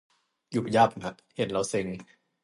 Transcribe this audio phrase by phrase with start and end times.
[0.53, 1.87] ยุ่บยั่บฮะ เห็นแล้วเซ็ง